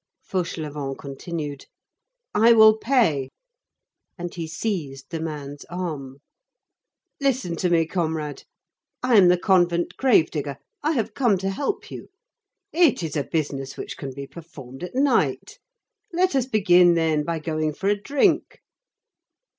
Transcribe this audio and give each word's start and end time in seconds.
Fauchelevent 0.27 0.97
continued. 0.97 1.67
"I 2.33 2.53
will 2.53 2.75
pay." 2.75 3.29
And 4.17 4.33
he 4.33 4.47
seized 4.47 5.11
the 5.11 5.19
man's 5.19 5.63
arm. 5.65 6.21
"Listen 7.19 7.55
to 7.57 7.69
me, 7.69 7.85
comrade. 7.85 8.43
I 9.03 9.15
am 9.17 9.27
the 9.27 9.37
convent 9.37 9.95
grave 9.97 10.31
digger, 10.31 10.57
I 10.81 10.93
have 10.93 11.13
come 11.13 11.37
to 11.37 11.51
help 11.51 11.91
you. 11.91 12.09
It 12.73 13.03
is 13.03 13.15
a 13.15 13.23
business 13.23 13.77
which 13.77 13.95
can 13.95 14.11
be 14.11 14.25
performed 14.25 14.81
at 14.83 14.95
night. 14.95 15.59
Let 16.11 16.35
us 16.35 16.47
begin, 16.47 16.95
then, 16.95 17.23
by 17.23 17.37
going 17.37 17.71
for 17.75 17.87
a 17.87 17.95
drink." 17.95 18.59